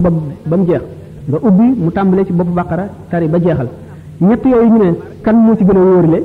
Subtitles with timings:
[0.00, 0.16] bopp
[0.48, 0.82] ba mu jeex
[1.28, 3.68] nga ubbi mu tàmbalee ci boppu bàqara tari ba jeexal
[4.20, 6.20] ñett yooyu ñu ne kan moo ci gën a wóorile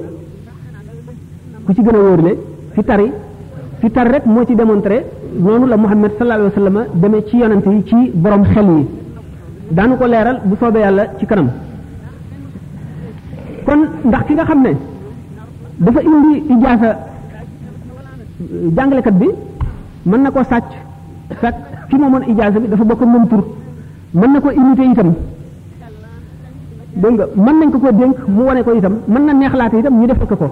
[1.66, 2.38] ku ci gën a wóorile
[2.74, 3.12] fi tari
[3.80, 5.06] fi tari rek moo ci démontré
[5.38, 8.88] noonu la Muhammad sallallahu alayhi wa sallam ci yonante yi ci borom xel yi
[9.71, 11.50] daanu ko leeral bu soobee yàlla ci kanam
[13.66, 14.71] kon ndax ki nga xam ne
[15.78, 16.98] dafa indi ijaasa
[18.76, 19.28] jàngalekat bi
[20.05, 20.66] mën na koo sàcc
[21.42, 21.55] fekk
[21.89, 23.44] ki moomoon ijaasa bi dafa bokk moom tur
[24.20, 25.09] mën na ko imité itam
[27.02, 29.94] dégg nga mën nañ ko ko dénk mu wane ko itam mën na neexlaate itam
[29.99, 30.48] ñu defal ko ko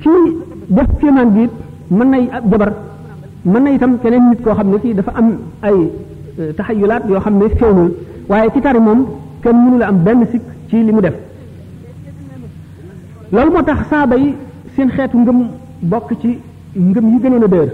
[0.00, 0.24] kii
[0.76, 1.50] def kéemaan bi it
[1.90, 2.70] mën nay jabar
[3.44, 5.28] mën na itam keneen nit koo xam ne kii dafa am
[5.62, 5.78] ay
[6.56, 7.90] taxayulaat yoo xam ne feeñul
[8.28, 9.00] waaye ci tari moom
[9.42, 11.14] kenn mënu la am benn sikk ci li mu def
[13.32, 14.36] loolu moo tax saaba yi
[14.74, 15.38] seen xeetu ngëm
[15.80, 16.38] bokk ci
[16.88, 17.70] ngëm yi gënoon a dër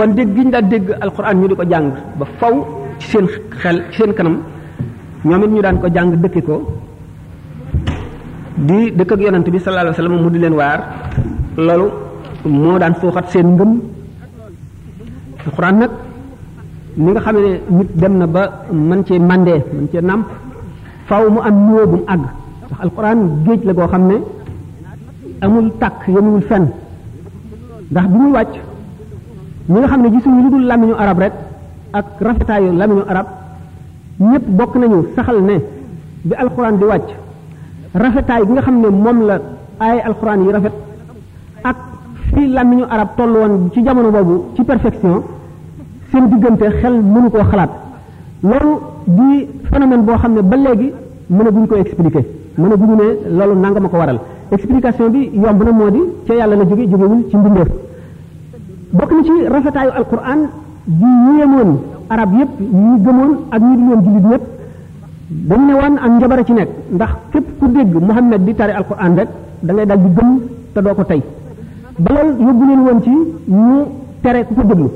[0.00, 2.54] kon deg giñ da deg alquran ñu diko jang ba faw
[2.98, 3.26] ci seen
[3.60, 4.36] xel ci seen kanam
[5.24, 6.54] ñom ñu daan ko jang dekk ko
[8.68, 10.80] di dekk ak yonent bi sallallahu alaihi wasallam mu di leen waar
[11.66, 11.86] lolu
[12.62, 13.72] mo daan suuxat seen ngëm
[15.46, 15.92] alquran nak
[17.02, 18.42] ni nga xamee nit dem na ba
[18.88, 20.20] man ci mandé man ci nam
[21.08, 22.20] faw mu am nuyoo bu ag
[22.72, 24.04] àgg alquran geej la go xam
[25.44, 26.64] amul tak yamul fen
[27.90, 28.69] ndax bu muy wacc
[29.68, 31.32] ñu nga xam ne gisuñu lu dul lamiñu arab rek
[31.92, 33.26] ak rafetaayu lamiñu arab
[34.20, 35.56] ñëpp bokk nañu saxal ne
[36.24, 37.08] bi alquran di wàcc
[37.94, 39.36] rafetaay gi nga xam ne moom la
[39.78, 40.72] ay alquran yi rafet
[41.64, 41.76] ak
[42.34, 45.22] fi lamiñu arab toll woon ci jamono boobu ci perfection
[46.10, 47.70] seen diggante xel mënu koo xalaat
[48.42, 48.72] loolu
[49.06, 50.92] di phénomène boo xam ne ba léegi
[51.28, 52.24] mëna buñ ko expliquer
[52.56, 56.56] mëna buñu ne loolu nangama ko waral explication bi yomb na moo di ca yàlla
[56.56, 57.68] la jóge jógewul ci mbindeef
[58.92, 60.40] bokk na ci rafetaayu alquran
[60.86, 61.70] di yéemoon
[62.10, 64.44] arab yépp ñi gëmoon ak ñi doon julit ñépp
[65.48, 69.12] dañ ne waan ak njabara ci nekk ndax képp ku dégg muhammad di tari alquran
[69.18, 69.28] rek
[69.62, 70.30] da ngay dal di gëm
[70.74, 71.22] te doo ko tey
[72.04, 73.10] balal yóbbu leen woon ci
[73.46, 73.76] ñu
[74.22, 74.90] tere ku ko déglu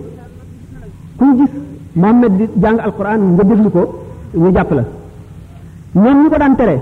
[1.19, 1.53] kuy gis
[1.95, 3.83] muhammad di jàng alquran nga déglu ko
[4.35, 4.85] ñu jàpp la
[6.03, 6.77] ñoom ñu ko daan tere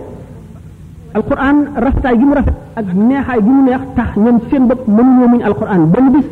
[1.12, 5.28] alquran rafetaay gi mu rafet ak neexaay gi mu neex tax ñoom seen bopp mënuñoo
[5.28, 6.24] muñ alquran bis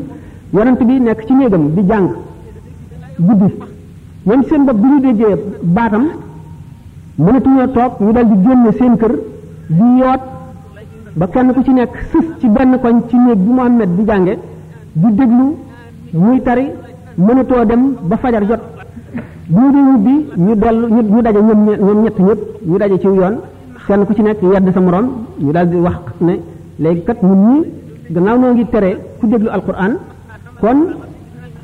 [0.52, 2.08] yonent bi nekk ci néegam di jàng
[3.18, 3.48] guddi
[4.26, 6.06] ñoom seen bopp bu ñu déggee baatam
[7.18, 9.12] mënatuñoo toog ñu dal di génn seen kër
[9.68, 10.20] di yoot
[11.16, 14.38] ba kenn ku ci nekk sës ci benn koñ ci néeg bi Muhammad di jànge
[14.92, 15.56] di déglu
[16.12, 16.66] muy tari
[17.14, 18.60] mënatoo dem ba fajar jot
[19.48, 21.40] bu ñu dee ñibbi ñu dellu ñu daje
[21.80, 23.36] ñoom ñett ñëpp ñu daje ci yoon
[23.86, 25.06] kenn ku ci nekk yedd sa moroom
[25.38, 26.40] ñu dal di wax ne
[26.78, 27.60] léegi kat ñun
[28.10, 29.96] ñi noo ngi tere ku déglu alquran
[30.62, 30.78] kon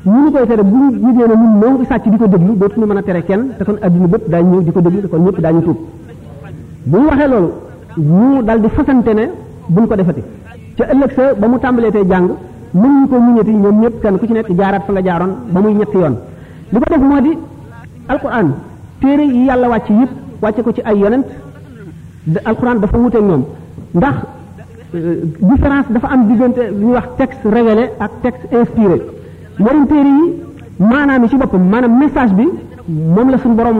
[0.05, 2.27] ñu ñu koy tere bu ñu gisee ne ñun ñoo ngi ko sàcc di ko
[2.33, 5.01] déglu dootuñu mën a tere kenn te kon adduna bépp daañu ñëw di ko déglu
[5.01, 5.77] te kon ñëpp daañu tuub
[6.89, 7.49] bu mu waxee loolu
[7.97, 9.25] mu dal di fasante ne
[9.73, 10.21] buñ ko defati
[10.77, 12.27] ca ëllëg sa ba mu tàmbalee tey jàng
[12.73, 15.59] mën ñu ko muñati ñoom ñëpp kenn ku ci nekk jaaraat fa nga jaaroon ba
[15.61, 16.15] muy ñetti yoon
[16.71, 17.31] li ko def moo di
[18.07, 18.47] alquran
[18.99, 21.25] téere yi yàlla wàcc yëpp wàcce ko ci ay yonent
[22.45, 23.43] alquran dafa wuteeg ñoom
[23.93, 24.15] ndax
[25.49, 28.97] différence dafa am diggante lu wax texte révélé ak texte inspiré
[29.59, 30.23] borom yi
[30.89, 32.47] maanaam yi ci boppam maanaam message bi
[33.15, 33.77] moom la suñu borom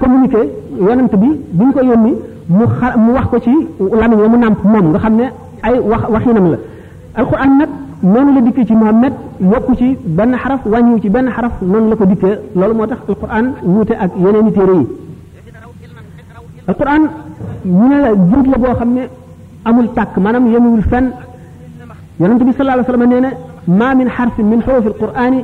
[0.00, 0.40] communiqué
[0.80, 2.12] yonent bi bi ñu ko yónni
[2.48, 2.64] mu
[3.04, 3.52] mu wax ko ci
[4.00, 5.24] lamiñ wa mu nàmp moom nga xam ne
[5.62, 6.58] ay wax waxinam la
[7.14, 7.68] alquran nag
[8.02, 11.96] noonu la dikkee ci Muhammad yokku ci benn xaraf wàññiwu ci benn xaraf noonu la
[11.96, 14.86] ko dikkee loolu moo tax alquran wuute ak yeneeni téere yi
[16.68, 17.02] alquran
[17.64, 19.02] ñu ne la jur la boo xam ne
[19.64, 21.06] amul tak manam yemuwul fen
[22.20, 23.30] yonentou bi sallallahu alayhi wasallam neena
[23.78, 25.34] ma min harf min huruf alquran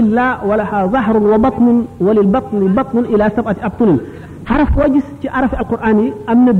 [0.00, 1.66] illa walaha zahrun wa batn
[2.06, 3.98] wa lil batn batn ila sab'ati abtunin
[4.50, 6.52] harf koo gis ci arafi alquran yi am na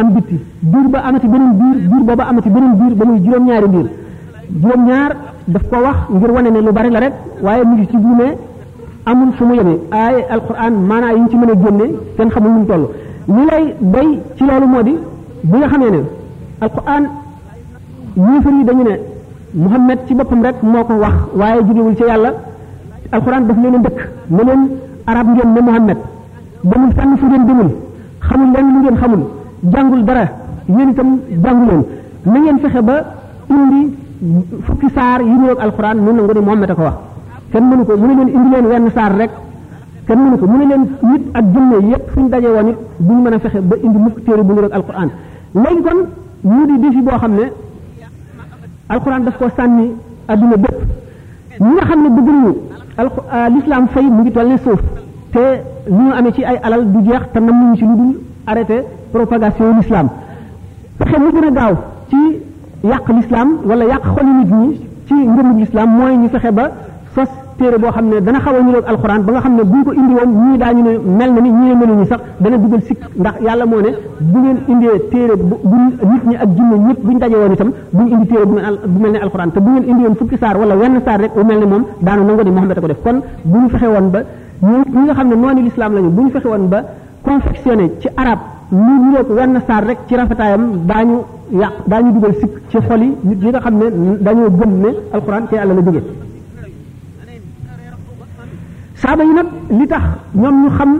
[0.00, 0.38] am biti
[0.72, 3.86] bir ba amati benen bir bir ba ba amati benen bir ba muy juróom-ñaari bir
[4.62, 5.10] juróom-ñaar
[5.52, 7.14] daf ko wax ngir wane ne lu bari la rek
[7.46, 8.32] waye mu ngi ci buumee
[9.10, 9.74] amul fumu yeme
[10.04, 11.86] ay alquran maanaa yi ci mën génne
[12.16, 12.86] kenn xamul mu tollu
[13.34, 14.94] ni lay bay ci lolu modi
[15.50, 16.00] bu nga xamee ne
[16.60, 17.02] alquran
[18.16, 18.94] yéefar yi dañu ne
[19.54, 22.30] muhammad ci bopam rek moko wax waye jugewul ci yalla
[23.12, 23.98] alquran daf leen dekk
[24.34, 24.62] ne leen
[25.06, 25.98] arab ngeen ne muhammad
[26.68, 27.70] demul fann fu ngeen demul
[28.28, 29.22] xamul leen lu ngeen xamul
[29.72, 30.24] jangul dara
[30.76, 31.08] yéen tam
[31.42, 31.84] jangul leen
[32.26, 32.96] na ngeen fexé ba
[33.56, 33.80] indi
[34.64, 36.96] fukki sar yi ñoo alquran mun na nga ne muhammad ko wax
[37.52, 39.30] kenn mënu ko mu leen indi leen wenn sar rek
[40.06, 42.68] kenn mënu ko mu leen nit ak jëmme yépp fuñu dajé woon
[43.06, 45.08] buñu mëna fexé ba indi mukk téere bu ñu rek alquran
[45.54, 46.00] lañ kon
[46.44, 47.50] mu di défi boo xam ne
[48.88, 49.88] alxuraan daf ko sànni
[50.28, 50.78] adduna bépp
[51.60, 52.54] ñi nga xam ne bëgg nañu
[52.96, 54.80] al euh, l'islam fay mu ngi toll ne suuf
[55.32, 58.18] te li ñu amee ci ay alal du jeex te nam ñu ci lu dul
[58.46, 58.82] arrêté
[59.12, 60.08] propagation l'islam
[60.98, 61.76] fexe mu gën a gaaw
[62.08, 62.16] ci
[62.84, 66.70] yàq l'islam walla yàq xoli nit ñi ci ngëmub l'islam mooy ñu fexe ba
[67.14, 69.90] sos téré bo xamné dana xawal a ñu alquran ba nga xamné ne buñ ko
[70.00, 73.34] indi woon ñi dañu ne mel na ni mënu ñu sax dana duggal sik ndax
[73.46, 73.90] yàlla mo ne
[74.30, 78.06] bu ngeen indee téré bu nit ñi ak jinn ñëpp buñ daje woon itam buñ
[78.14, 80.94] indi téré bu melni ne alquran te bu ngeen indi woon fukki sar wala wenn
[81.04, 83.86] sar rek bu melni mom moom daanu nango ni mohammed ko def kon buñ fexe
[83.94, 84.20] woon ba
[84.62, 86.82] ñi nga xamné noni l'islam lañu buñ fexe woon ba
[87.24, 88.38] confectionné ci arab
[88.70, 91.18] ñu lu ñuroog wenn sar rek ci rafetayam dañu
[91.50, 93.86] yàq dañu duggal sik ci xoli nit yi nga xamné
[94.22, 96.26] dañu gëm ne alquran ci yàlla la jógee
[99.02, 99.48] saaba yi nag
[99.78, 100.02] li tax
[100.42, 100.92] ñoom ñu xam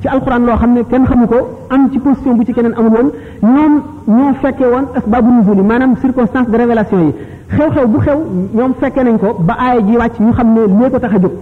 [0.00, 1.38] ci alxuraan loo xam ne kenn xamu ko
[1.70, 3.08] am ci position bu ci keneen amul woon
[3.54, 3.72] ñoom
[4.16, 7.12] ñoo fekkee woon asbaabu nuzul yi maanaam circonstance de révélation yi
[7.56, 8.18] xew-xew bu xew
[8.54, 11.18] ñoom fekkee nañ ko ba aaya ji wàcc ñu xam ne lee ko tax a
[11.22, 11.32] jóg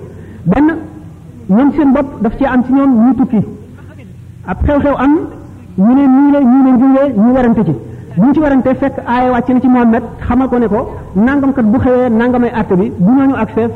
[0.51, 0.67] benn
[1.57, 3.41] ñoom seen bopp daf ci am ci ñoom ñu tukki
[4.47, 4.57] ab
[5.05, 5.13] am
[5.85, 7.75] ñu ne nii la ñu ne juulee ñu warante ci
[8.17, 8.71] bu ñu ci warante
[9.61, 13.69] ci Muhammad xamal ko ne ko nangamkat bu xewee nangamay àtte bi bu ñooñu accès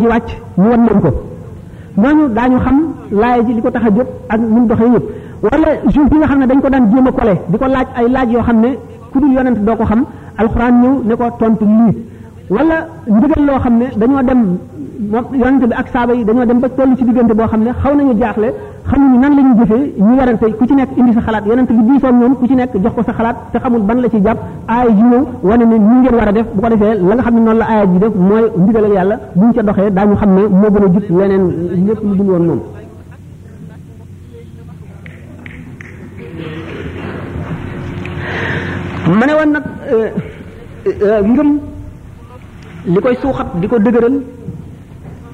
[0.00, 0.26] ji wàcc
[0.58, 1.10] ñu wan ko
[2.36, 2.76] daa ñu xam
[3.20, 5.04] laay ji li ko tax a jóg ak mun doxee yëpp
[5.46, 7.88] wala juif yi nga xam ne dañ ko daan jéem a kole di ko laaj
[7.98, 8.70] ay laaj yoo xam ne
[9.12, 10.00] ku dul yonent doo ko xam
[10.40, 11.94] alxuraan ñëw ne ko tontu lii
[12.56, 12.76] wala
[13.16, 14.40] ndigal loo xam ne dañoo dem
[15.12, 17.70] moom yonent bi ak saaba yi dañoo dem ba tollu ci diggante boo xam ne
[17.82, 18.48] xaw nañu jaaxle
[18.90, 21.68] xam xamuñu nan la ñu jëfee ñu warante ku ci nekk indi sa xalaat yonent
[21.76, 24.18] bi diisoon ñoom ku ci nekk jox ko sa xalaat te xamul ban la ci
[24.24, 24.38] jàpp
[24.72, 27.22] aaya ji ñëw wane ne ñu ngeen war a def bu ko defee la nga
[27.24, 30.30] xam ne noonu la aaya ji def mooy ndigalal yàlla buñ ca doxee daañu xam
[30.36, 31.44] ne moo gën a jub leneen
[31.86, 32.46] lépp lu dul woon
[39.90, 41.20] euh, euh,
[42.92, 44.16] li koy suuxat di ko dëgëral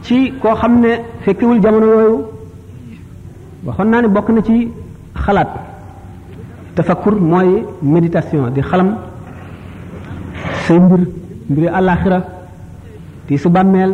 [0.04, 0.90] ci koo xam ne
[1.24, 2.18] fekkiwul jamono yooyu
[3.66, 4.70] waxon naa ne bokk na ci
[5.14, 5.50] xalaat
[6.74, 8.90] tafakkur mooy méditation di xalam
[10.66, 11.00] say mbir
[11.50, 12.20] mbiri alaxira
[13.26, 13.92] di su bàmmeel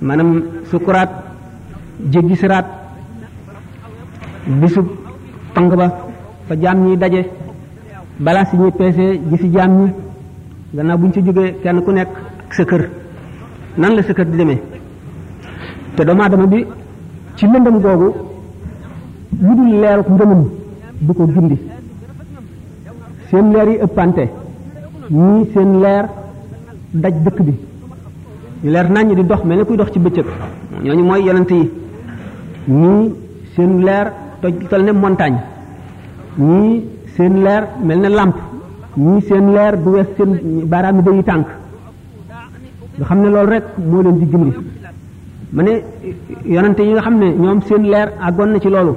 [0.00, 1.10] maanaam sukuraat
[2.12, 2.66] jéggi siraat
[4.60, 4.80] bisu
[5.54, 5.86] pang ba
[6.46, 7.22] fa jaam ñi daje
[8.20, 9.88] balance yi ñuy peese gisi jaam ñi
[10.74, 12.08] gannaaw buñ ci jógee kenn ku nekk
[12.48, 12.64] ak sa
[13.78, 14.62] nan la sa kër di demee
[15.96, 16.66] te doomu aadama bi
[17.36, 18.08] ci lëndam googu
[19.34, 20.42] lu dul leeru ngëmam
[21.02, 21.56] du ko gindi
[23.30, 24.24] seen leer yi ëppante
[25.10, 26.04] ñii seen leer
[26.94, 27.54] daj dëkk bi
[28.62, 30.26] leer nañ di dox mel ne kuy dox ci bëccëg
[30.84, 31.70] ñooñu mooy yonent yi
[32.68, 33.14] ñii
[33.54, 35.40] seen leer toj tal ne montagne
[36.38, 36.84] ñii
[37.16, 38.36] seen leer mel ne làmp
[38.96, 41.46] ñii seen leer bu wees seen baaraam yi tànk
[42.98, 44.52] nga xam ne loolu rek moo leen di gindi
[45.52, 45.82] ma ne
[46.44, 48.94] yonante yi nga xam ne ñoom seen leer àggoon na ci loolu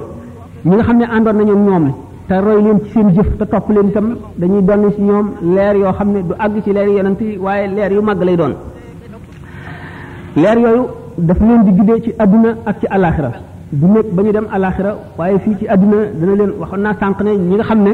[0.64, 1.94] ñi nga xam ne nañu ñom ñoom ñoom
[2.28, 5.92] roy leen ci seen jëf ta top leen tam dañuy don ci ñom leer yo
[5.92, 8.52] xam du ag ci leer yonenti waye leer yu mag lay don
[10.36, 10.82] leer yoyu
[11.18, 13.32] daf leen di guddee ci aduna ak ci alakhirah
[13.72, 17.30] du nek bañu dem alakhirah waye fi ci aduna dana leen waxoon na sank ne
[17.36, 17.84] ñi nga xam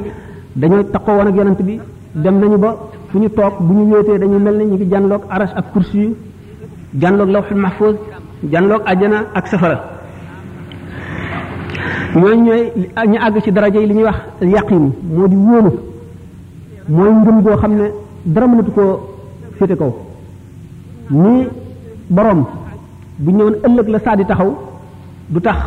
[0.56, 1.80] dañoy takko won ak yonenti bi
[2.14, 2.76] dem nañu ba
[3.10, 6.16] fu tok buñu wété dañuy melni ñi mel ne ngi jànloog arash ak kursi
[7.00, 7.94] janlok lawhul mahfuz
[8.42, 9.95] janlok aljana ak safara
[12.16, 12.64] ñooñu ñooy
[13.10, 15.70] ñu àgg ci daraja yi li ñuy wax yaqin moo di wóolu
[16.88, 17.86] mooy ngëm goo xam ne
[18.24, 19.08] dara mënatu koo
[19.58, 19.92] féete kaw
[21.10, 21.46] ni
[22.08, 22.44] borom
[23.18, 24.50] bu ñëwoon ëllëg la saa di taxaw
[25.28, 25.58] du tax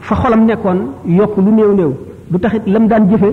[0.00, 0.78] fa xolam nekkoon
[1.18, 1.92] yokk lu néew néew
[2.30, 3.30] du taxit lam daan jëfe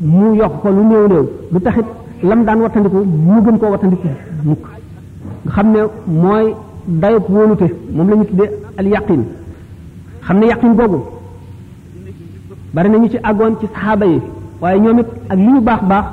[0.00, 1.86] mu yokk ko lu néew néew du taxit
[2.22, 4.08] lam daan wattandiku mu gën koo wattandiku
[4.44, 4.64] mukk
[5.44, 6.54] nga xam ne mooy
[6.86, 8.90] dayob wóolute moom la ñu tuddee al
[10.24, 11.17] xam ne yaqin googu
[12.72, 14.20] bari nañu ci agoon ci sahaba yi
[14.60, 16.04] waaye ñoom it ak li ñu baax baax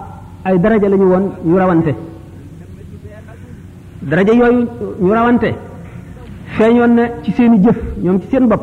[0.46, 1.92] ay daraja lañu woon ñu rawante
[4.02, 4.68] daraja yooyu
[5.02, 5.50] ñu rawante
[6.58, 8.62] feeñoon na ci seeni jëf ñoom ci seen bopp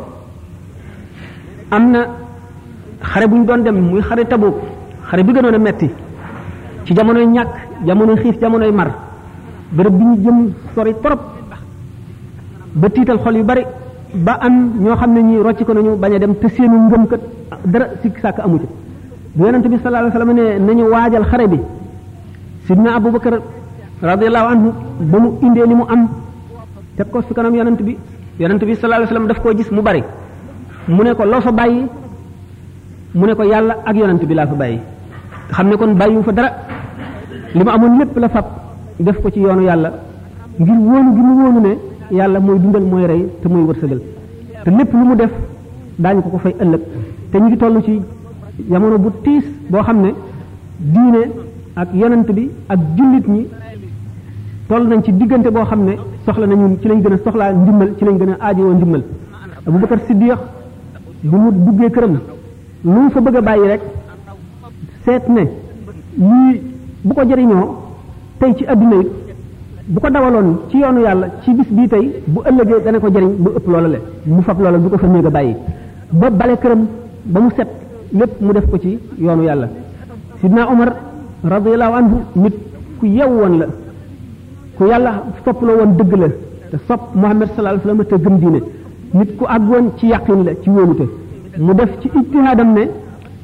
[1.71, 2.01] am na
[3.01, 4.55] xare bu doon dem muy xare tabuk
[5.07, 5.91] xare bi gënoon a metti
[6.85, 7.49] ci jamono ñàkk
[7.85, 8.91] jamono xiif jamono mar
[9.73, 11.21] bërëb bi ñu jëm sori torop
[12.75, 13.65] ba tiital xol yu bari
[14.15, 17.07] ba am ñoo xam ne ñi rocc ko nañu bañ a dem te seenu ngëm
[17.07, 17.21] kat
[17.65, 18.67] dara sik sak amu ci
[19.37, 21.59] bu yonente bi sallallahu alayhi wasallam ne nañu wajal xare bi
[22.67, 23.35] sidna abubakar
[24.11, 24.69] radiyallahu anhu
[25.11, 26.03] bu mu inde ni mu am
[26.97, 27.93] te ko su kanam yonente bi
[28.43, 30.03] yonente bi sallallahu alayhi wasallam daf ko gis mu bari
[30.95, 31.83] mu ne ko lo fa bayyi
[33.19, 34.81] mu ne ko yalla ak yonente bi la fa bayyi
[35.57, 36.51] xamne kon bayyi fa dara
[37.59, 38.47] limu ma lepp la fab
[39.07, 39.89] def ko ci yoonu yalla
[40.61, 41.73] ngir wonu gi mu wonu ne
[42.19, 44.01] yalla moy dundal moy ray te moy wërsëgal
[44.65, 45.31] te lepp lu mu def
[46.05, 46.81] dañ ko ko fay ëllëg
[47.33, 47.99] te ñu ngi toll ci
[48.69, 50.13] jamono bu tiis boo xam ne
[50.77, 51.31] diine
[51.75, 53.49] ak yonent bi ak jullit ñi
[54.67, 55.97] toll nañ ci diggante boo xam ne
[56.27, 59.03] soxla nañu ci lañ gën a soxlaa ndimbal ci lañ gën a aajowoo ndimbal
[59.67, 60.37] Abu Bakar Siddiq
[61.23, 62.19] bu mu duggee këram
[62.85, 63.81] lu mu fa bëgg a bàyyi rek
[65.05, 65.45] seet ne
[66.17, 66.61] lii
[67.03, 67.77] bu ko jëriñoo
[68.39, 69.09] tey ci adduna it
[69.87, 73.37] bu ko dawaloon ci yoonu yàlla ci bis bii tey bu ëllëgee dana ko jëriñ
[73.39, 75.57] bu ëpp loola le mu fab loola bu ko fa néeg a bàyyi
[76.11, 76.87] ba bale këram
[77.25, 77.69] ba mu set
[78.13, 79.69] lépp mu def ko ci yoonu yàlla
[80.41, 80.93] sidna Omar
[81.45, 82.55] radiyallahu anhu nit
[82.99, 83.67] ku yew woon la
[84.77, 86.29] ku yàlla sopp la woon dëgg la
[86.71, 88.61] te sopp Muhammad sallallahu alayhi la sallam te gëm diine
[89.15, 91.07] nit ku àggoon ci yaqin la ci wóolute
[91.59, 92.89] mu def ci ijtihaadam ne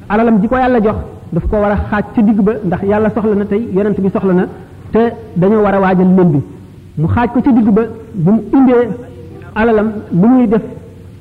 [0.09, 0.97] alalam di ko yàlla jox
[1.31, 4.09] daf ko war a xaaj ca digg ba ndax yàlla soxla na tey yonent bi
[4.09, 4.47] soxla na
[4.91, 4.99] te
[5.37, 6.41] dañoo war a waajal lënd bi
[6.97, 7.83] mu xaaj ko ca digg ba
[8.13, 8.89] bu mu indee
[9.55, 10.61] alalam lu muy def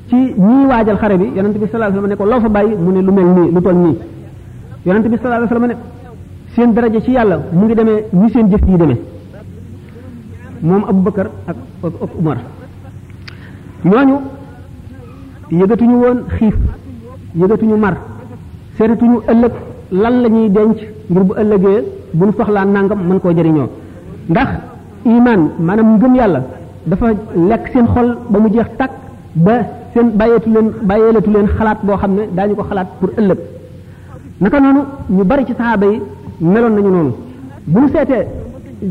[0.09, 0.35] ci ñi
[0.67, 3.03] wajal xare bi yonent bi sallallahu alayhi wasallam ne ko lo fa bayyi mu ne
[3.03, 3.99] lu mel ni lu tol ni
[4.87, 5.77] yonent bi sallallahu alayhi wasallam ne
[6.55, 8.97] seen daraaje ci yalla mu ngi deme ni seen jëf yi deme
[10.63, 11.31] mom abou ak
[11.83, 12.39] ak umar
[13.85, 14.15] ñooñu
[16.05, 16.57] won xif
[17.35, 17.97] yegatu ñu mar
[18.81, 19.53] ñu ëlëk
[19.91, 20.77] lan lañuy denc
[21.11, 21.85] ngir bu ëlëgé
[22.15, 23.65] bu ñu soxla nangam mën ko jëriño
[24.29, 24.49] ndax
[25.05, 26.43] iman manam ngeum yalla
[26.87, 27.07] dafa
[27.49, 28.91] lek seen xol ba mu jeex tak
[29.35, 29.55] ba
[29.99, 33.39] seen bàyyeetu leen bàyyeeletu leen xalaat boo xam ne daañu ko xalaat pour ëllëg
[34.41, 34.81] naka noonu
[35.17, 36.01] ñu bari ci saxaaba yi
[36.41, 37.13] meloon nañu noonu
[37.67, 38.25] bu mu seetee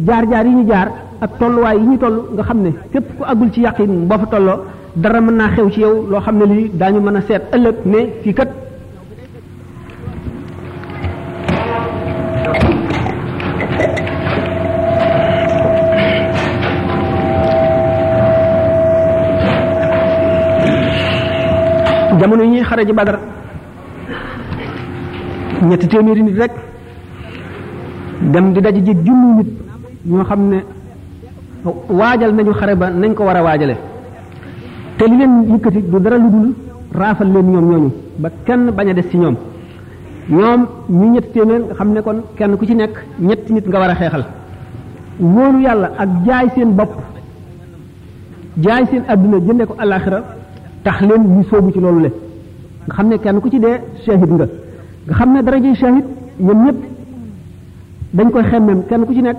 [0.08, 0.88] jaar-jaar yi ñu jaar
[1.24, 4.26] ak tolluwaay yi ñu toll nga xam ne képp ku àggul ci yàqin boo fa
[4.32, 4.58] tolloo
[4.96, 7.76] dara mën naa xew ci yow loo xam ne lii daañu mën a seet ëllëg
[7.86, 8.50] ne fii kat
[22.28, 23.20] jamono ñi xare ji badar
[25.62, 26.52] ñetti téméré nit rek
[28.22, 29.48] dem di daj ji jullu nit
[30.06, 30.58] ñoo xamne
[31.90, 33.76] waajal nañu xare ba nañ ko wara waajalé
[34.98, 36.54] té li leen yëkëti du dara lu dul
[36.94, 39.36] rafal leen ñoom ñoñu ba kenn baña dess ci ñoom
[40.30, 44.26] ñoom ñu ñetti téeméer xamne kon kenn ku ci nekk ñetti nit nga wara xéxal
[45.20, 46.92] xeexal yalla ak jaay seen bop
[48.58, 50.24] jaay seen aduna jëndé ko alakhirah
[50.88, 52.10] tax leen ñu soobu ci loolu le
[52.86, 54.48] nga xam ne kenn ku ci dee shahid nga
[55.08, 56.06] nga xam ne daraje shahid
[56.46, 56.80] ñoom ñëpp
[58.18, 59.38] dañ koy xemmeem kenn ku ci nekk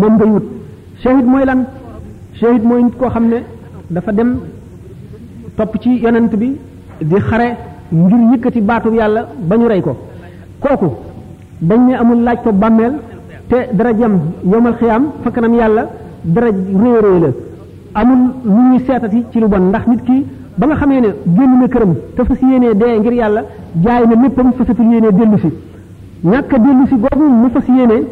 [0.00, 0.46] moom ngay wut
[1.02, 1.60] shahid mooy lan
[2.40, 3.38] shahid mooy nit koo xam ne
[3.94, 4.30] dafa dem
[5.56, 6.48] topp ci yonent bi
[7.08, 7.48] di xare
[7.92, 9.92] ngir yëkkati baatu yàlla ba ñu rey ko
[10.62, 10.88] kooku
[11.68, 12.94] dañ ne amul laaj ko bàmmeel
[13.48, 15.84] te darajam yowmal xiyaam fakkanam yàlla
[16.24, 17.30] daraj réy réy la
[18.00, 20.18] amul lu ñuy seetati ci lu bon ndax nit ki
[20.60, 23.42] ba nga xamee ne génn na këram te fas yéenee dee ngir yàlla
[23.82, 25.48] jaay na léppam fasatul yéenee dellu si
[26.24, 28.02] ñàkk a dellu si googu mu fas yéenee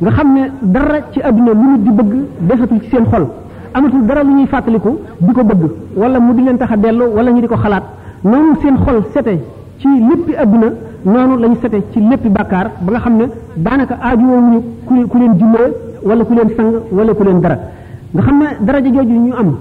[0.00, 3.26] nga xam ne dara ci àdduna lu nit di bëgg desatul ci seen xol
[3.74, 5.62] amatul dara lu ñuy fàttaliku di ko bëgg
[5.94, 7.84] wala mu di leen tax a dellu wala ñu di ko xalaat
[8.24, 9.34] noonu seen xol sete
[9.78, 10.68] ci léppi àdduna
[11.04, 13.24] noonu la ñu sete ci léppi bàkkaar ba nga xam ne
[13.58, 17.58] daanaka aajuwoowuñu ku ku leen jullee wala ku leen sang wala ku leen dara
[18.14, 19.56] nga xam ne daraja jooju ñu am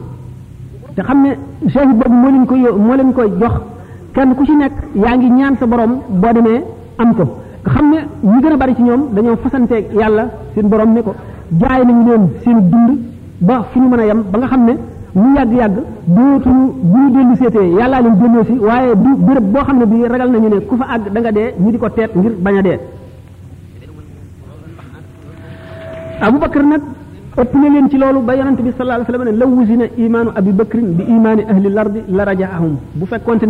[1.00, 1.30] te xam ne
[1.72, 3.54] shahid boobu moo leen koy moo leen koy jox
[4.14, 5.92] kenn ku ci nekk yaa ngi ñaan sa borom
[6.22, 6.62] boo demee
[6.98, 7.24] am ko
[7.74, 7.98] xam ne
[8.32, 11.16] ñi gën a bari ci ñoom dañoo fasante yàlla seen borom ne ko
[11.60, 12.92] jaay nañu leen seen dund
[13.40, 14.74] ba fi ñu mën a yem ba nga xam ne
[15.16, 19.64] ñu yàgg-yàgg dootuñu bu ñu dellu seetee yàllaa leen delloo si waaye du béréb boo
[19.64, 22.16] xam ne bii ragal nañu ne ku fa àgg danga dee ñu di ko teet
[22.16, 22.80] ngir bañ a dee
[26.22, 26.82] Abubakar nag
[27.42, 29.82] اتنا لين تي ان با يونت بي صلى الله عليه وسلم لو وزن
[30.60, 33.42] بكر بايمان اهل الارض لرجعهم بو فكونت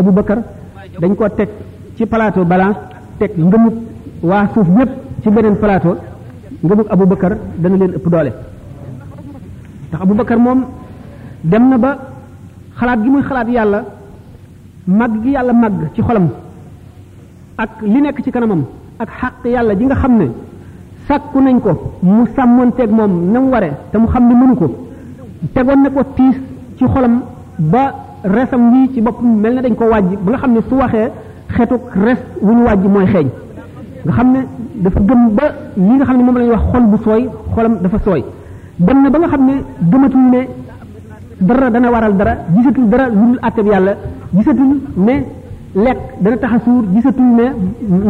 [0.00, 0.38] ابو بكر
[1.02, 1.50] دنج كو تك
[1.96, 2.76] تي بلاتو بالانس
[3.20, 3.74] تك غموك
[4.30, 4.68] وا سوف
[6.94, 7.32] ابو بكر
[7.62, 7.90] دا نلين
[10.04, 10.58] ابو بكر موم
[11.52, 11.90] دم نبا
[12.78, 13.48] خلات جي موي خلات
[19.58, 20.34] يالا ماغ جي
[21.08, 21.70] sàkku nañ ko
[22.02, 24.66] mu sàmmanteeg moom na mu waree te mu xam ne mënu ko
[25.54, 26.36] tegoon na ko tiis
[26.78, 27.20] ci xolam
[27.58, 27.84] ba
[28.22, 31.10] resam wii ci boppam mel na dañ ko wàjj ba nga xam ne su waxee
[31.56, 33.28] xeetu res wu ñu wàjj mooy xeeñ
[34.04, 34.38] nga xam ne
[34.82, 35.44] dafa gëm ba
[35.76, 38.24] li nga xam ne moom lañuy wax xol bu sooy xolam dafa sooy
[38.78, 39.52] dem na ba nga xam ne
[39.90, 40.40] gëmatul ne
[41.40, 43.94] dara dana waral dara gisatul dara lu dul àtte yàlla
[44.32, 45.24] gisatul ne
[45.74, 47.46] lekk dana tax a suur gisatul ne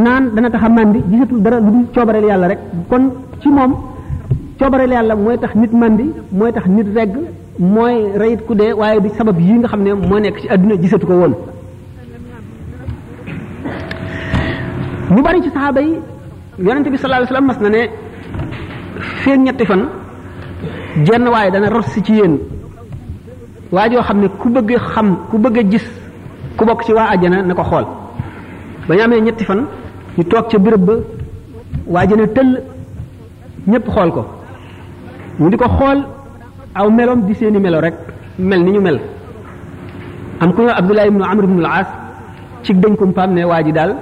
[0.04, 2.58] naan dana tax a màndi gisatul dara lu dul coobareel yàlla rek
[2.90, 3.02] kon
[3.40, 3.72] ci moom
[4.58, 7.14] coobareel yàlla mooy tax nit màndi mooy tax nit regg
[7.74, 10.74] mooy reyit ku dee waaye du sabab yii nga xam ne moo nekk ci àdduna
[10.82, 11.34] gisatu ko woon
[15.14, 15.94] ñu bari ci saxaaba yi
[16.58, 17.88] yonente bi sallallahu alayhi wasallam mas na ne
[19.20, 19.82] feeg ñetti fan
[21.04, 22.38] jenn waaye dana rot si ci yéen
[23.70, 26.01] waa joo xam ne ku bëgg xam ku bëgg a gis
[26.62, 27.86] ku bokk ci waa àjjana na ko xool
[28.86, 29.60] ba ñu amee ñetti fan
[30.16, 30.94] ñu toog ca béréb ba
[31.92, 32.50] waa àjjana tëll
[33.70, 34.22] ñépp xool ko
[35.40, 36.00] ñu di ko xool
[36.78, 37.94] aw meloom di seeni melo rek
[38.38, 38.98] mel ni ñu mel
[40.40, 41.88] am ku ñëw Abdullah ibnu Amr ibnu al-As
[42.62, 42.94] ci dañ
[43.30, 43.92] ne waa ji daal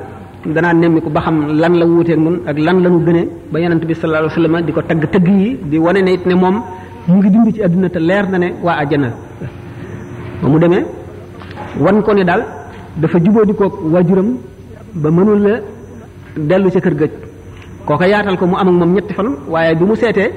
[0.55, 3.59] danaa nemmi ko ba xam lan la wuuteeg nun ak lan la ñu gënee ba
[3.61, 6.35] yonent bi sallallahu alayhi wasallam di ko tagg tëgg yi di wane ne it ne
[6.35, 6.57] moom
[7.09, 9.09] mu ngi dind ci àdduna te leer na ne waa àjjana
[10.43, 11.00] ba mu demee
[11.79, 12.43] wan ko ne daal
[12.97, 14.39] dafa jubóo di koog waajuram
[14.95, 15.47] ba mënul
[16.49, 17.13] dellu ca kër gëj
[17.87, 20.31] kooka yaatal ko mu am ak moom ñetti fan waaye bi mu seetee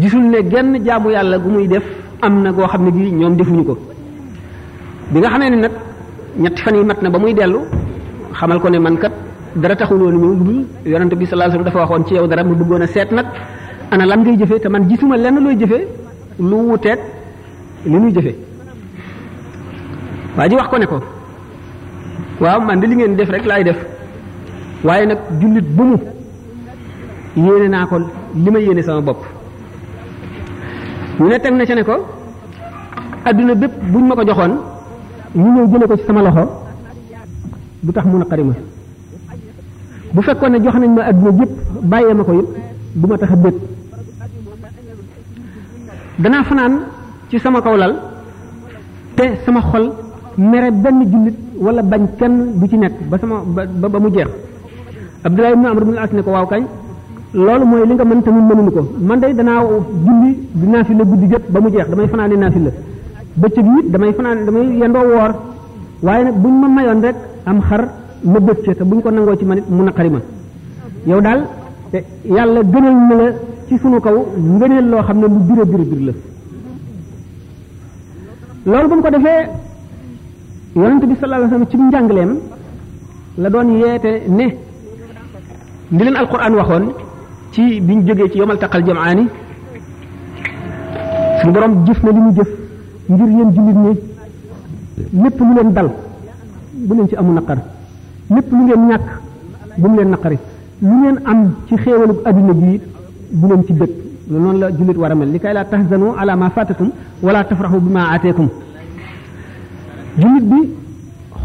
[0.00, 1.84] gisul ne genn jaamu yàlla gu muy def
[2.22, 3.78] am na goo xam ne gi ñoom defuñu ko
[5.12, 5.72] bi nga xamee ne nag
[6.38, 7.60] ñetti fan yi mat na ba muy dellu
[8.38, 9.12] xamal ko ne man kat
[9.54, 12.82] dara taxul woon ñëw dul yonent bi sallallahu dafa waxoon ci yow dara mu bëggoon
[12.82, 13.26] a seet nag
[13.92, 15.84] ana lan ngay jëfee te man gisuma lenn looy jëfee
[16.40, 16.98] lu wuteeg
[17.84, 18.45] li muy jëfee
[20.36, 20.98] waa ji wax ko ne ko
[22.40, 23.78] waaw man de li ngeen def rek laay def
[24.84, 25.96] waaye nag jullit bu mu
[27.52, 27.96] yéene naa ko
[28.34, 29.20] li ma yéene sama bopp
[31.20, 31.96] ñu ne teg na ca ne ko
[33.24, 34.54] adduna bépp buñ ma ko joxoon
[35.34, 36.42] ñu ñëw jële ko ci sama loxo
[37.82, 38.54] du tax mun a xarima
[40.14, 41.50] bu fekkoon ne jox nañ ma adduna yëpp
[41.82, 42.48] bàyyee ma ko yëpp
[42.98, 43.30] du ma tax
[46.18, 46.74] danaa fanaan
[47.30, 47.94] ci sama kaw lal
[49.16, 49.86] te sama xol
[50.38, 53.36] mere ben julit wala bañ kenn du ci nek ba sama
[53.80, 54.28] ba ba mu jeex
[55.24, 56.62] abdullah ibn amr ibn al-as ne ko waw kay
[57.32, 59.52] lolou moy li nga man te manu ko man day dana
[60.04, 62.70] julli di naafila guddi jëpp ba mu jeex damay fanaane naafila
[63.40, 65.30] bëccëg yi damay fanane damay yendo wor
[66.06, 67.16] waye nak buñ ma mayon rek
[67.50, 67.82] am xar
[68.32, 69.82] ma bëcc te buñ ko nango ci manit mu
[71.10, 71.40] yow dal
[72.36, 73.26] yalla gënal na la
[73.68, 74.24] ci sunu kaw lo
[75.06, 76.14] xamne lu la
[78.82, 79.34] lolou bu ko defé
[80.76, 82.32] yonent bi sallallahu alayhi wasallam ci leen
[83.42, 84.46] la doon yeete ne
[85.90, 86.84] li leen alquran waxoon
[87.52, 89.24] ci biñ jógee ci yomal taqal jamaani
[91.40, 92.48] suñu borom jëf na li mu jëf
[93.12, 93.94] ngir yéen jullit ñi
[95.22, 95.88] lépp lu leen dal
[96.86, 97.58] bu leen ci amul naqar
[98.34, 99.06] lépp lu ngeen ñàkk
[99.78, 100.38] bu mu leen naqari
[100.88, 102.80] lu ngeen am ci xéewalu adduna bi
[103.38, 103.90] bu leen ci dëkk
[104.30, 106.90] loolu noonu la jullit war a mel li kay laa tahzanu ala ma fatakum
[107.22, 108.48] wala tafrahu bima ateekum
[110.20, 110.60] jullit bi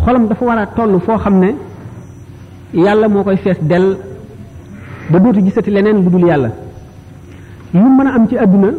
[0.05, 1.47] xolam dafa war a toll foo xam ne
[2.73, 3.97] yàlla moo koy fees dell
[5.11, 6.49] ba dootu gisati leneen lu dul yàlla
[7.73, 8.69] lu mën a am ci àdduna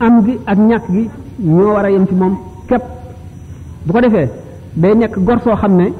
[0.00, 1.08] am gi ak ñàkk gi
[1.44, 2.82] ñoo war a yem ci moom képp
[3.86, 4.28] bu ko defee
[4.74, 5.92] day nekk gor soo xam ne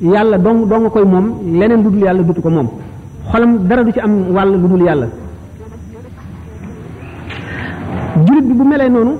[0.00, 1.26] yàlla dong doo koy moom
[1.58, 2.68] leneen lu dul yàlla dutu ko moom
[3.32, 5.06] xolam dara du ci am wàll lu dul yàlla
[8.24, 9.12] jullit bi bu melee noonu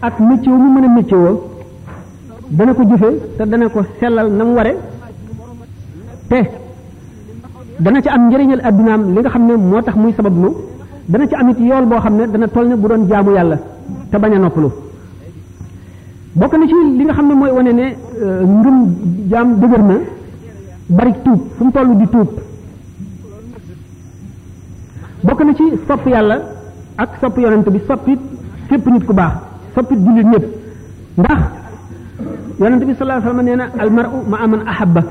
[0.00, 1.36] ak métier mu mën a métier
[2.52, 4.76] dana ko jëfee te dana ko sellal na mu ware
[6.28, 6.40] te
[7.80, 10.50] dana ci am njëriñal addunaam li nga xam ne moo tax muy sabab lu
[11.08, 13.58] dana ci am it yool boo xam ne dana toll ne bu doon jaamu yàlla
[14.10, 14.70] te bañ a noppalu
[16.32, 18.78] bokk na ci li nga xam ne mooy wane ne euh, ngëm
[19.30, 19.96] jaam dëgër na
[20.88, 22.28] bari tuub fu mu toll di tuub
[25.22, 26.36] bokk na ci sopp yàlla
[26.96, 28.18] ak sopp yonent bi soppit
[28.68, 29.32] képp nit ku baax
[29.74, 30.44] soppit jullit ñëpp
[31.16, 31.42] ndax
[32.60, 35.02] yonent bi sallallahu alayhi wasallam neena al mar'u ma'a ahabba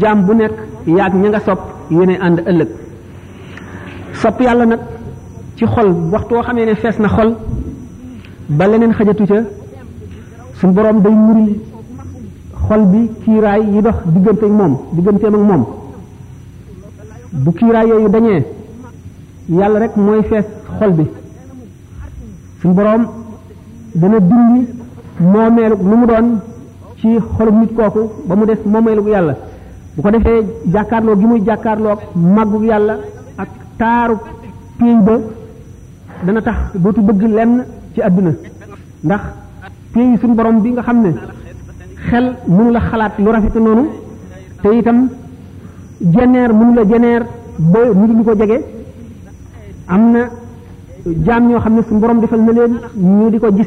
[0.00, 0.52] jam bu nek
[0.98, 2.68] yak ñinga sop yene and ëlëk
[4.20, 4.80] sop yalla nak
[5.56, 7.30] ci xol waxtu wo xamé né fess na xol
[8.48, 9.38] ba leneen xajatu ca
[10.58, 11.48] sun borom day muri
[12.68, 15.64] xol bi ray yi dox diggante ak mom digganteem ak mom
[17.32, 18.42] bu ray yoyu dañee
[19.58, 20.46] yalla rek moy fess
[20.78, 21.04] xol bi
[22.60, 23.02] sun borom
[24.00, 24.77] dana dindi
[25.20, 26.40] moomeelug lu mu doon
[26.98, 29.34] ci xolub nit kooku ba mu des moomeelug yàlla
[29.96, 32.98] bu ko defee jàkkaarloo gi muy jàkkaarloog màggug yàlla
[33.36, 34.16] ak taaru
[34.80, 35.18] péey ba
[36.26, 38.30] dana tax bootu bëgg lenn ci àdduna
[39.04, 39.20] ndax
[39.92, 41.14] péey suñ borom bi nga xam ne
[42.08, 43.86] xel mënu la xalaat lu rafet noonu
[44.62, 45.08] te itam
[46.00, 47.26] jeneer mënu la jeneer
[47.58, 48.62] ba nit ñu ko jege
[49.86, 50.30] am na
[51.24, 53.66] jaam ñoo xam ne suñu borom defal na leen ñu di ko gis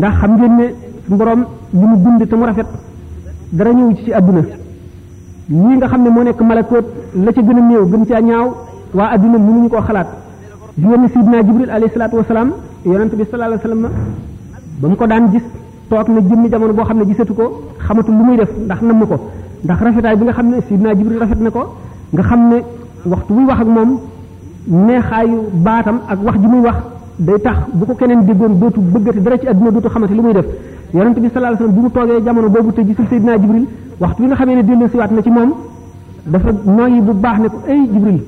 [0.00, 0.66] ndax xam ngeen ne
[1.06, 1.40] suñu borom
[1.78, 2.66] li mu bind te mu rafet
[3.52, 4.42] dara ñëw ci ci àdduna
[5.48, 6.86] lii nga xam ne moo nekk malakoot
[7.24, 8.48] la ca gën a néew gën caa ñaaw
[8.94, 10.08] waa àdduna mënuñu ko xalaat
[10.78, 12.50] di ngeen ne Sidna Jibril alayhi salaatu wasalaam
[12.86, 13.88] yonent bi sallallahu alayhi
[14.80, 15.42] ba mu ko daan gis
[15.90, 17.44] toog na jëmmi jamono boo xam ne gisatu ko
[17.78, 19.16] xamatul lu muy def ndax namm ko
[19.64, 21.62] ndax rafetaay bi nga xam ne Sidna Jibril rafet na ko
[22.12, 22.58] nga xam ne
[23.10, 23.90] waxtu buy wax ak moom
[24.68, 26.76] neexaayu baatam ak wax ji muy wax
[27.26, 30.32] day tax bu ko keneen déggoon dootu bëggati dara ci àdduna dootu xamante li muy
[30.38, 30.46] def
[30.96, 33.66] yonent bi sallallahu alayhi wasallam bi mu toogee jamono boobu te gisul Seydina Jibril
[34.00, 34.36] waxtu na
[37.06, 38.20] bu baax ne ko ay Jibril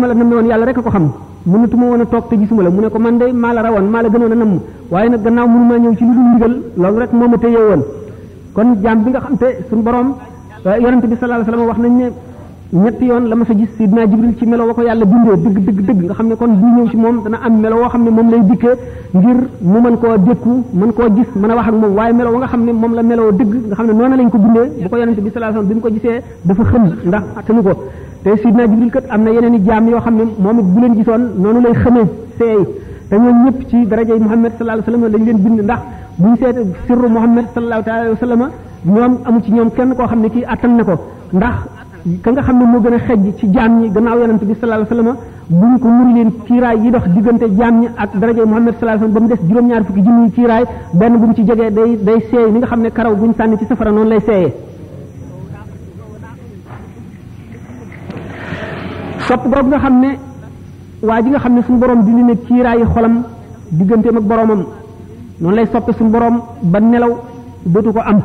[0.00, 1.06] ma la namme woon yàlla rek a xam
[1.46, 3.86] mënatuma woon a toog te gisuma la mu ne ko man de maa la rawoon
[3.92, 4.52] maa la gënoon a namm
[4.92, 6.04] waaye nag gannaaw mënu maa ñëw ci
[6.80, 7.82] lu
[8.54, 10.08] kon jaam bi nga xam te suñu borom
[10.82, 12.06] yonent bi sallallahu alayhi wasallam wax nañ ne
[12.72, 15.58] ñetti yoon la ma sa gis sidna jibril ci melo wa ko yàlla bindee dëgg
[15.64, 18.02] dëgg dëgg nga xam ne kon bu ñëw ci moom dana am melo woo xam
[18.04, 18.74] ne moom lay dikkee
[19.14, 22.30] ngir mu mën koo dékku mën koo gis mën a wax ak moom waaye melo
[22.32, 24.68] wa nga xam ne moom la meloo dëgg nga xam ne noonu lañ ko bindee
[24.82, 28.58] bu ko yonente bi sallallahu alayhi wasallam bi mu ko gisee dafa xëm
[29.08, 31.72] am na yeneen i jaam yoo xam ne moom it bu leen gisoon noonu lay
[31.72, 32.04] xamee
[32.38, 32.58] seey
[33.08, 35.80] te ñoom ñëpp ci darajay muhammad sallallahu alayhi wasallam lañ leen bind ndax
[36.18, 38.42] buñ seet sirru muhammad sallallahu alayhi wasallam
[38.84, 40.94] ñoom amu ci ñoom kenn koo xam ne kii attan na ko
[41.32, 41.77] ndax
[42.22, 44.86] ka nga xam ne moo gën a xejj ci jaam ñi gannaaw yonent bi sallallahu
[44.86, 45.18] alayhi wasallam
[45.50, 49.14] buñ ko muri leen kiiraay yi dox diggante jaam ñi ak daraje Muhammad sallallahu alayhi
[49.14, 52.20] wasallam ba mu des juróom-ñaar fukki junniy kiiraay benn bu mu ci jegee day day
[52.30, 54.52] seey ni nga xam ne karaw buñ sànni ci safara noonu lay seeyee
[59.26, 60.18] sopp boobu nga xam ne
[61.02, 63.24] waa ji nga xam ne suñu borom dindi ne kiiraayi xolam
[63.72, 64.62] digganteem ak boromam
[65.40, 67.14] noonu lay soppe suñu borom ba nelaw
[67.66, 68.20] dootu ko am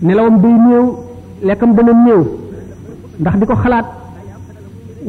[0.00, 1.09] nelawam day néew
[1.42, 2.22] lekkam dana néew
[3.20, 3.86] ndax di ko xalaat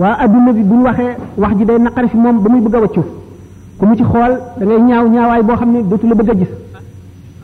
[0.01, 2.75] waa adduna bi bu ñu waxee wax ji day naqari fi moom ba muy bëgg
[2.75, 3.03] a wàccu
[3.77, 6.49] ku mu ci xool da ñaaw ñaawaay boo xam ne dootu la bëgg a gis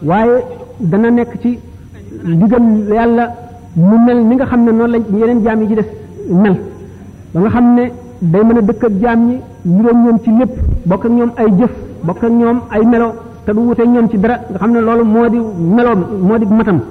[0.02, 0.38] waaye
[0.80, 1.60] dana nekk ci
[2.26, 2.63] digal
[2.95, 3.34] yàlla
[3.76, 5.89] mu mel ni nga xam ne noonu lañ yeneen jaam yi ci des
[6.30, 6.58] mel
[7.34, 7.84] ba nga xam ne
[8.21, 10.52] day mën a dëkk ak jaam ñi niroog ñoom ci lépp
[10.86, 11.71] bokk ak ñoom ay jëf
[12.04, 13.08] bokk ak ñoom ay melo
[13.45, 15.38] te du wute ñoom ci dara nga xam ne loolu moo di
[15.76, 16.82] meloom moo di matam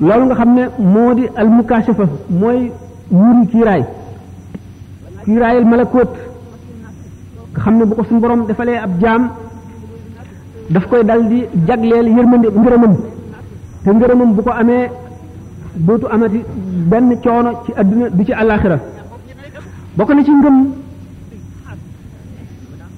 [0.00, 2.70] loolu nga xam ne moo di al mukashafa mooy
[3.10, 3.82] wuri kiiraay
[5.24, 6.10] kiiraayal malakóot
[7.58, 9.28] nga xam ne bu ko suñu borom defalee ab jaam
[10.70, 12.94] daf koy dal di jagleel yërmande ngërëmam
[13.84, 14.86] te ngërëmam bu ko amee
[15.74, 16.40] dootu amati
[16.90, 18.78] benn coono ci àdduna du ci alaxira
[19.96, 20.58] bokk na ci ngëm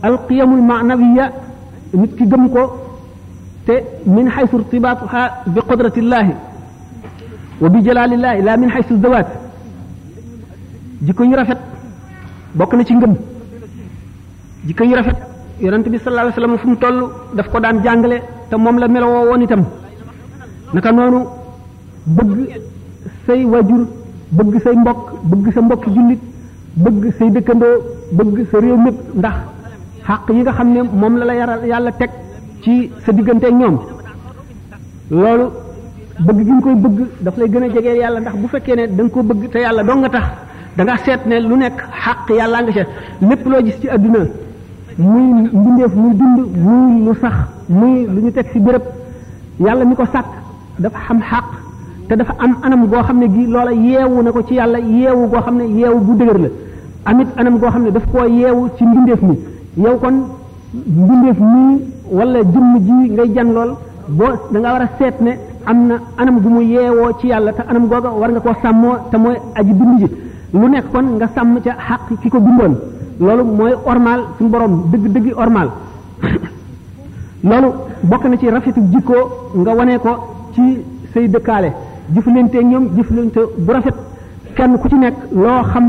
[0.02, 1.32] alqiyamul ma'nawiya
[1.94, 2.62] nit ki gëm ko
[3.66, 3.74] te
[4.06, 6.34] min haythu irtibatuha bi qudratillahi
[7.60, 9.28] wa bi jalalillahi la min haythu zawat
[11.04, 11.58] jikko ñu rafet
[12.56, 13.14] bokk na ci ngëm
[14.66, 15.16] jikko ñu rafet
[15.60, 16.98] yonent bi sa alayhi wasallam fu mu toll
[17.36, 19.64] daf ko daan jàngale te moom la melowoo woon itam
[20.72, 21.20] naka noonu
[22.06, 22.38] bëgg
[23.26, 23.82] say wajur
[24.32, 26.20] bëgg say mbokk bëgg sa mbokki jullit
[26.74, 27.76] bëgg say dëkkandoo
[28.12, 29.36] bëgg sa réew mépp ndax
[30.06, 32.10] xàq yi nga xam ne moom la la yaral yàlla teg
[32.62, 33.76] ci sa diggante ak ñoom
[35.10, 35.46] loolu
[36.26, 39.02] bëgg gi koy bëgg daf lay gën a jegeel yàlla ndax bu fekkee ne da
[39.02, 40.26] nga ko bëgg te yàlla doo nga tax
[40.76, 42.84] da nga seet ne lu nekk xàq yàlla nga ca
[43.28, 44.18] lépp loo gis ci àdduna
[44.98, 47.34] muy mbindeef muy dund muy lu sax
[47.68, 48.82] muy lu ñu teg si béréb
[49.58, 50.28] yàlla mi ko sàkk
[50.78, 51.44] dafa xam xàq
[52.08, 55.28] te dafa am anam goo xam ne gi loola yeewu na ko ci yàlla yeewu
[55.28, 56.48] goo xam ne yeewu bu dëgër la
[57.06, 59.38] amit anam goo xam ne daf koo yeewu ci mbindeef mi
[59.76, 60.26] yow kon
[60.86, 63.76] mbindeef mi wala jëmm ji ngay jan lool
[64.08, 67.52] boo da nga war a seet ne am na anam gu mu yeewoo ci yàlla
[67.52, 70.06] te anam googa war nga koo sàmmoo te mooy aji bind ji
[70.52, 72.74] lu nekk kon nga sàmm ca xàq ki ko bindoon
[73.20, 75.68] loolu mooy ormal suñu borom dëgg dëgg ormal
[77.44, 77.68] loolu
[78.02, 79.22] bokk na ci rafetu jikkoo
[79.56, 80.10] nga wane ko
[80.54, 80.78] ci
[81.12, 81.72] say dëkkaale
[82.14, 83.94] jëflante ñoom jëflante bu rafet
[84.56, 85.86] kenn ku ci nekk loo xam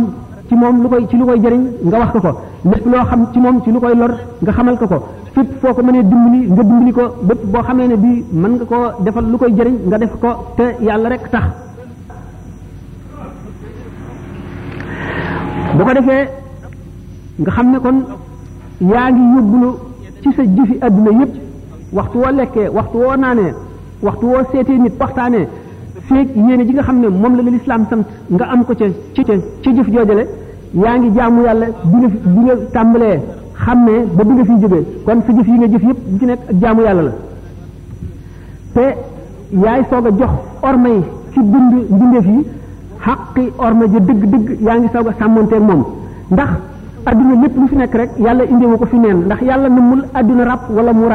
[0.48, 3.28] ci moom lu koy ci lu koy jëriñ nga wax ko ko lépp loo xam
[3.34, 5.06] ci moom ci lu koy lor nga xamal ko ko
[5.36, 8.66] fépp foo ko mënee dimbali nga dimbali ko bépp boo xamee ne bii mën nga
[8.72, 11.46] koo defal lu koy jëriñ nga def ko te yàlla rek tax
[15.78, 16.24] bu ko defee
[17.42, 17.98] nga xam ne kon
[18.92, 19.70] yaa ngi yóbbulu
[20.22, 21.34] ci sa jëfi àdduna yépp
[21.94, 23.54] waxtu woo lekkee waxtu woo naanee
[24.06, 25.48] waxtu woo seetee nit waxtaanee
[26.08, 28.86] feeg yéene ji nga xam ne moom la la lislaam sant nga am ko ca
[29.16, 30.24] ca ca jëf joojale
[30.84, 31.68] yaa ngi jaamu yàlla
[32.32, 33.20] bi nga tàmbalee
[33.66, 36.20] xam ne ba bi nga fiy jógee kon sa jëf yi nga jëf yépp bu
[36.20, 37.14] ci nekk ak jaamu yàlla la
[38.74, 38.86] te
[39.66, 40.32] yaay soog a jox
[40.68, 42.40] orma yi ci bind mbindeef yi
[43.06, 45.82] xaqi orma ja dëgg dëgg yaa ngi soog a sàmmonteeg moom
[46.34, 46.50] ndax
[47.10, 50.44] adduna lépp lu fi nekk rek yàlla indewu ko fi neen ndax yàlla namul àdduna
[50.44, 51.06] rab wala mu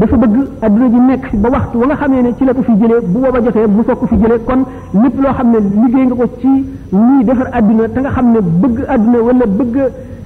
[0.00, 2.72] dafa bëgg adduna ji nekk ba waxtu wa nga xamee ne ci la ko fi
[2.80, 4.60] jëlee bu booba jotee bu soog ko fi jëlee kon
[5.02, 6.54] lépp loo xam ne liggéey nga ko ci
[6.92, 9.74] luy defar adduna te nga xam ne bëgg adduna wala bëgg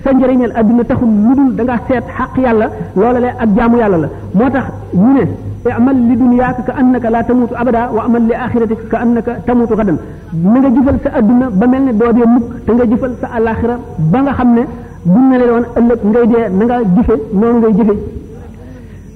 [0.04, 3.76] sa njëriñal àdduna taxul lu dul da nga seet xaq yàlla loola le ak jaamu
[3.78, 5.22] yàlla la moo tax ñu ne
[5.70, 9.74] amal li dunyaaka ka annaka la tamutu abada wa amal li akhiratika ka annaka tamutu
[9.76, 9.98] gadan
[10.44, 13.26] na nga jëfal sa àdduna ba mel ne doo dee mukk te nga jëfal sa
[13.38, 14.60] alaxira ba nga xam ne
[15.04, 17.94] buñ ne la woon ëllëg ngay dee na nga jëfe noonu ngay jëfe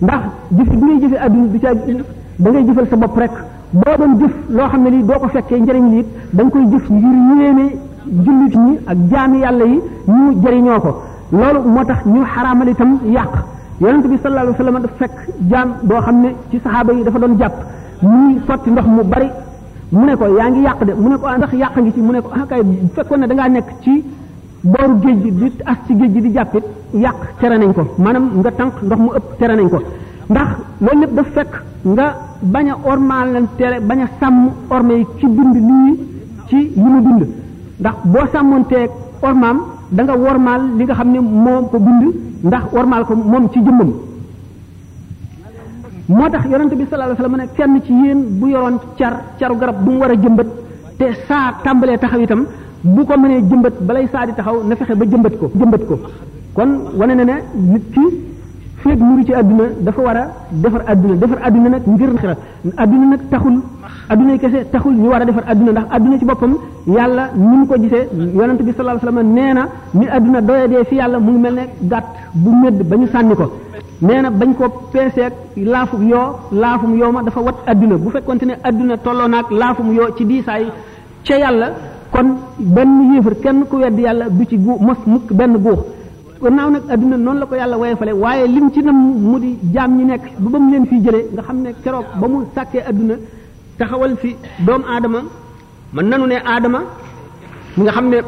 [0.02, 0.22] ndax
[0.56, 1.74] jëf bi ngay jëfe àdduna du ca
[2.38, 3.30] da ngay jëfal sa bopp rek
[3.72, 6.64] boo doon jëf loo xam ne lii doo ko fekkee njëriñ liit da nga koy
[6.72, 7.68] jëf ngir yéene
[8.24, 10.90] jullit ñi ak jaami yàlla yi ñu jëriñoo ko
[11.32, 13.32] loolu moo tax ñu xaraamal yàq
[13.80, 15.16] yonent bi sallallahu alayhi wa sallam dafa fekk
[15.50, 17.56] jaam boo xam ne ci saxaaba yi dafa doon jàpp
[18.02, 19.28] muy sotti ndox mu bari
[19.90, 22.00] mu ne ko yaa ngi yàq de mu ne ko ah, ndax yàq ngi ci
[22.00, 24.04] mu ne ko ah kay bu fekkoon ne da ngaa nekk ci
[24.62, 26.64] booru géej gi di as ci géej gi di jàppit
[26.94, 29.82] yàq tere nañ ko maanaam nga tànk ndox mu ëpp tere nañ ko
[30.28, 30.48] ndax
[30.80, 32.06] loolu lépp dafa fekk nga
[32.42, 35.56] bañ a ormal leen tere bañ a sàmm orme yi ci bind
[36.48, 37.26] ci li mu bind
[37.80, 38.88] ndax bo samonté
[39.22, 39.56] ormam
[39.90, 42.04] da nga wormal li nga xamné mom ko bind
[42.44, 43.90] ndax wormal ko mom ci jëmum
[46.08, 49.82] motax yaronte bi sallallahu alayhi wasallam ne kenn ci yeen bu yoroon ciar ciaru garab
[49.84, 50.46] bu mu wara a jëmbat
[50.98, 52.44] te saa tàmbalee taxaw itam
[52.82, 55.98] bu ko mëne jëmbat balay saadi taxaw na fexé ba jëmbat ko jëmbat ko
[56.54, 58.04] kon wane na né nit ki
[58.82, 62.34] feeg muru ci aduna dafa wara a defar àdduna defar àdduna nag ngir xira
[62.76, 63.60] aduna nak taxul
[64.10, 66.52] adduna yi kese taxul ñu war a defar adduna ndax adduna ci boppam
[66.86, 68.04] yàlla ni mu ko gisee
[68.38, 69.62] yonent bi sallallahu alayhi wasallam nee na
[69.98, 73.34] ni adduna doyadee fi yàlla mu ngi mel ne gàtt bu medd ba ñu sànni
[73.34, 73.46] ko
[74.02, 78.44] nee na bañ ko peeseeg laafu yoo laafum yoo ma dafa wat adduna bu fekkonte
[78.46, 80.64] ne adduna tolloo naag laafum yoo ci diisaay
[81.26, 81.68] ca yàlla
[82.10, 85.80] kon benn yéefar kenn ku wedd yàlla du ci gu mos mukk benn guux
[86.40, 89.96] gannaaw nag adduna noonu la ko yàlla woyofale waaye lim ci nam mu di jaam
[89.98, 92.82] ñi nekk ba ba mu leen fii jëlee nga xam ne keroog ba mu sàkkee
[92.86, 93.14] adduna
[93.78, 94.30] taxawal fi
[94.66, 95.20] doomu aadama
[95.94, 96.78] mën nanu ne aadama
[97.76, 98.18] mi nga xam ne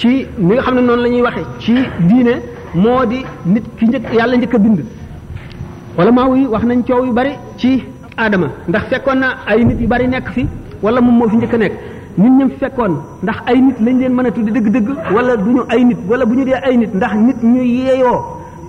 [0.00, 0.10] ci
[0.46, 1.74] mi nga xam ne noonu la ñuy waxe ci
[2.08, 2.34] diine
[2.82, 3.18] moo di
[3.52, 4.78] nit ki njëkk yàlla njëkk a bind
[5.98, 7.70] wala maaw yi wax nañ coow yu bari ci
[8.22, 10.42] aadama ndax fekkoon naa ay nit yu bari nekk fi
[10.84, 11.74] wala moom moo fi njëkk a nekk
[12.22, 12.92] nit ñi fekkoon
[13.24, 16.24] ndax ay nit lañ leen mën a tuddi dëgg-dëgg wala du ñu ay nit wala
[16.28, 18.20] bu ñu dee ay nit ndax nit ñu yeeyoo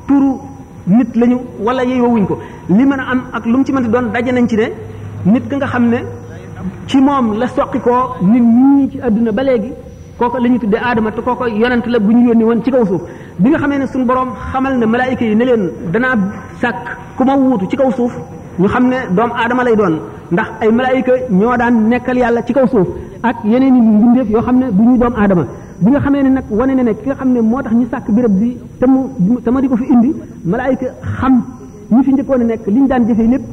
[0.08, 0.32] turu
[0.98, 2.36] nit lañu wala yeeyoo wuñ ko
[2.76, 4.68] li mën a am ak lu mu ci mën doon daje nañ ci ne
[5.26, 6.00] nit ki nga xam ne
[6.88, 9.72] ci moom la soqi koo nit ñii ci adduna ba léegi
[10.18, 12.86] kooko la ñu tuddee adama te kooko yonent la bu ñu yónni woon ci kaw
[12.86, 13.02] suuf
[13.38, 16.16] bi nga xamee ne suñu borom xamal ne malaayika yi ne leen danaa
[16.62, 16.76] sàkk
[17.16, 18.14] ku ma wuutu ci kaw suuf
[18.58, 19.96] ñu xam ne doomu aadama lay doon
[20.32, 22.88] ndax ay malaayika ñoo daan nekkal yàlla ci kaw suuf
[23.24, 25.46] ak yeneen i mbindeef yoo xam ne bu ñuy doomu aadama
[25.80, 27.88] bi nga xamee ne nag wane ne ne ki nga xam ne moo tax ñu
[27.90, 30.14] sàkk béréb bi te mu te ma di ko fi indi
[30.46, 30.86] malaayika
[31.20, 31.44] xam
[31.92, 33.44] ñu fi njëkkoon nekk li ñu daan jëfee lépp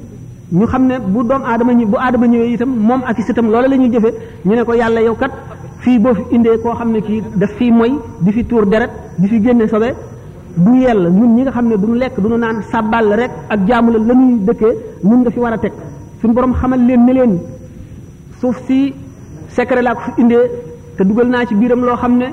[0.53, 3.47] ñu xam ne bu doom aadama ñi bu aadama ñëwee itam moom ak i sëtam
[3.51, 3.89] loola la ñuy
[4.45, 5.31] ñu ne ko yàlla yow kat
[5.81, 8.91] fii boo fi indee koo xam ne kii daf fii moy di fi tuur deret
[9.19, 9.95] di fi génne sobe
[10.57, 13.31] du yell ñun ñi nga xam ne du ñu lekk du ñu naan sàbbal rek
[13.51, 15.73] ak jaamu la lañuy dëkkee mun nga fi war a teg
[16.23, 17.39] suñ borom xamal leen ne leen
[18.41, 18.95] suuf si
[19.49, 20.51] secret laa ko fi indee
[20.97, 22.29] te dugal naa ci biiram loo xam ne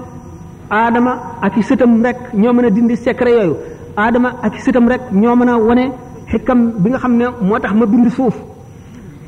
[0.69, 3.55] aadama ak i sëtam rek ñoo mën a dindi secret yooyu
[3.97, 6.04] aadama ak i sëtam rek ñoo mën a wone
[6.35, 8.35] xikam bi nga xam ne moo tax ma bind suuf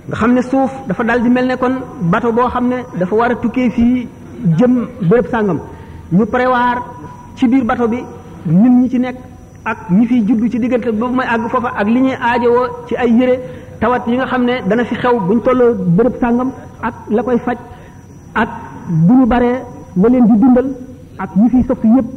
[0.08, 1.74] nga xam ne suuf dafa daal di mel ne kon
[2.13, 4.08] bato boo xam ne dafa war a tukkee fii
[4.58, 4.74] jëm
[5.10, 5.60] bërëb sàngam
[6.15, 6.76] ñu prévoir
[7.36, 8.00] ci biir bato bi
[8.62, 9.17] nit ñi ci nekk
[9.63, 12.93] ak ñi fiy juddu ci diggante boobu may àgg foofa ak li ñuy aajowoo ci
[12.96, 13.36] ay yére
[13.80, 16.50] tawat yi nga xam ne dana fi xew buñ tolloo bërëb sàngam
[16.88, 17.58] ak la koy faj
[18.41, 18.50] ak
[19.08, 19.56] bu ñu baree
[20.02, 20.70] la leen di dundal
[21.17, 22.08] ak ñi fiy sopp yépp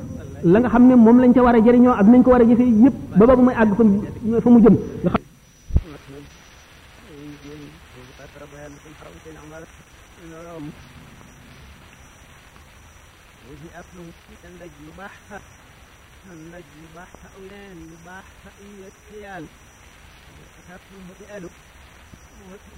[0.43, 2.45] la nga xam ne moom lañ ca war a jëriñoo ak nañ ko war a
[2.49, 3.83] jëfee yépp ba ba muy àgg fa
[4.53, 5.19] mu jëm nga xam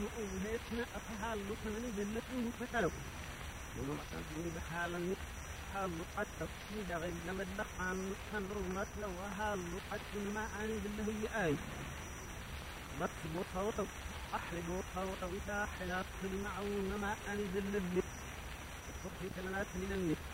[0.02, 2.94] وأولئك أفعال لقنا لذلته فتلوا
[3.76, 4.98] ومن أصدقني بحالا
[5.74, 7.98] وهم قد تفسيد غير مدخان
[8.32, 9.60] خمر مثل وهم
[9.92, 10.00] قد
[10.34, 11.56] ما عند هي آي
[13.00, 13.78] مطلب صوت
[14.34, 18.06] أحرب صوت وتاح لا تسمعون ما أنزل للنفس
[19.04, 20.28] صبحي كلمات من النفس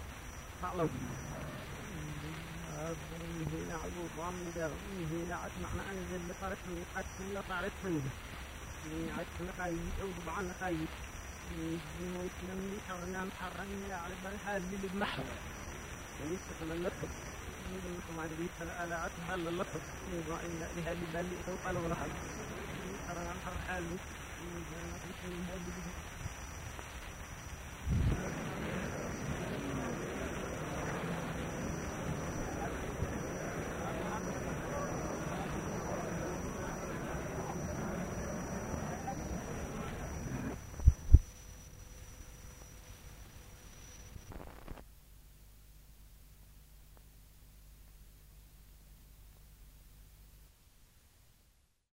[0.62, 0.88] فعلوا
[3.52, 4.70] هنا عبود وامدر
[5.12, 8.08] هي عتمع ما أنزل لطرف من قد كل طرف منه
[8.86, 10.88] هنا عتمع قايد أو ضبعان قايد
[11.50, 15.24] نملي حولنا محرمين على بالها اللي بمحور
[16.20, 17.10] ويستخدم اللطف
[18.10, 19.82] وما أدري فلا ألعتها إلا اللطف
[20.28, 22.10] وإن لها اللي بالي فوق لو لحظ
[23.08, 26.07] حرام حرام حالي